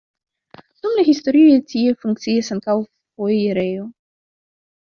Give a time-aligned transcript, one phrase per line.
[0.85, 3.89] Dum la historio tie funkciis ankaŭ foirejo.